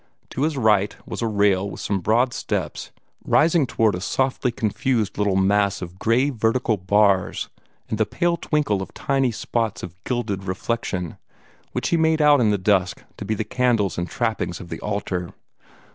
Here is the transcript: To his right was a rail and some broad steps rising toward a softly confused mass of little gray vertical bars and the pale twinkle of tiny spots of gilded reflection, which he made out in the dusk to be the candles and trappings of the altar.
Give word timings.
To 0.31 0.41
his 0.41 0.57
right 0.57 0.95
was 1.05 1.21
a 1.21 1.27
rail 1.27 1.67
and 1.69 1.79
some 1.79 1.99
broad 1.99 2.33
steps 2.33 2.89
rising 3.23 3.67
toward 3.67 3.93
a 3.93 4.01
softly 4.01 4.51
confused 4.51 5.15
mass 5.15 5.79
of 5.79 5.89
little 5.91 5.97
gray 5.99 6.31
vertical 6.31 6.75
bars 6.77 7.49
and 7.87 7.99
the 7.99 8.05
pale 8.07 8.35
twinkle 8.35 8.81
of 8.81 8.95
tiny 8.95 9.31
spots 9.31 9.83
of 9.83 10.03
gilded 10.03 10.45
reflection, 10.45 11.17
which 11.73 11.89
he 11.89 11.97
made 11.97 12.19
out 12.19 12.39
in 12.41 12.49
the 12.49 12.57
dusk 12.57 13.03
to 13.17 13.25
be 13.25 13.35
the 13.35 13.43
candles 13.43 13.99
and 13.99 14.09
trappings 14.09 14.59
of 14.59 14.69
the 14.69 14.79
altar. 14.79 15.35